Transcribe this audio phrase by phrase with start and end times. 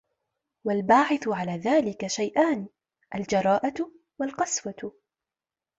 [0.63, 2.67] وَالْبَاعِثُ عَلَى ذَلِكَ شَيْئَانِ
[3.15, 4.93] الْجَرَاءَةُ وَالْقَسْوَةُ